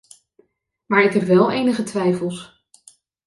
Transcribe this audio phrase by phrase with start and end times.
[0.85, 2.63] Maar ik heb wel enige twijfels.